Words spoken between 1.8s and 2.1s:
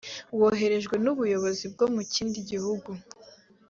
mu